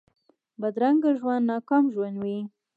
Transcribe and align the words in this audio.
بدرنګه 0.61 1.11
ژوند 1.19 1.47
ناکام 1.51 1.83
ژوند 1.93 2.15
وي 2.21 2.39